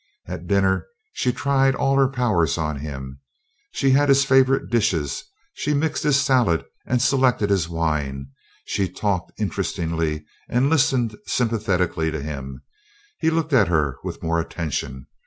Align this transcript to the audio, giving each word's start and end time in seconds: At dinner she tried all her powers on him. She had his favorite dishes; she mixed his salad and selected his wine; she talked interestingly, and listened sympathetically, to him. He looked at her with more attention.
At 0.25 0.47
dinner 0.47 0.87
she 1.13 1.31
tried 1.31 1.75
all 1.75 1.95
her 1.95 2.07
powers 2.07 2.57
on 2.57 2.77
him. 2.77 3.19
She 3.71 3.91
had 3.91 4.09
his 4.09 4.25
favorite 4.25 4.71
dishes; 4.71 5.23
she 5.53 5.75
mixed 5.75 6.01
his 6.01 6.19
salad 6.19 6.65
and 6.87 6.99
selected 6.99 7.51
his 7.51 7.69
wine; 7.69 8.31
she 8.65 8.89
talked 8.89 9.31
interestingly, 9.39 10.25
and 10.49 10.71
listened 10.71 11.15
sympathetically, 11.27 12.09
to 12.09 12.19
him. 12.19 12.63
He 13.19 13.29
looked 13.29 13.53
at 13.53 13.67
her 13.67 13.97
with 14.03 14.23
more 14.23 14.39
attention. 14.39 15.05